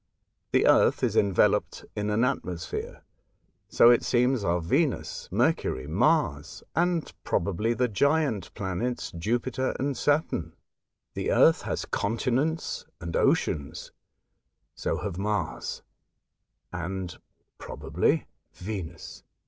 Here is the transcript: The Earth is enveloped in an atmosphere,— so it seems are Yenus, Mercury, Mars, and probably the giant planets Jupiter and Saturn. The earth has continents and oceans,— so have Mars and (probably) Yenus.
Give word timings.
The 0.51 0.65
Earth 0.65 1.03
is 1.03 1.15
enveloped 1.15 1.85
in 1.95 2.09
an 2.09 2.23
atmosphere,— 2.23 3.03
so 3.77 3.91
it 3.91 4.01
seems 4.01 4.43
are 4.43 4.59
Yenus, 4.59 5.31
Mercury, 5.31 5.85
Mars, 5.85 6.63
and 6.75 7.13
probably 7.23 7.75
the 7.75 7.87
giant 7.87 8.51
planets 8.55 9.11
Jupiter 9.15 9.75
and 9.77 9.95
Saturn. 9.95 10.55
The 11.13 11.29
earth 11.29 11.61
has 11.61 11.85
continents 11.85 12.87
and 12.99 13.15
oceans,— 13.15 13.91
so 14.73 14.97
have 14.97 15.19
Mars 15.19 15.83
and 16.73 17.15
(probably) 17.59 18.25
Yenus. 18.55 19.21